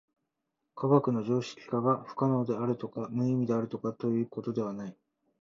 [0.73, 4.97] 科学の常識化が不可能であるとか無意味であるとかということではない。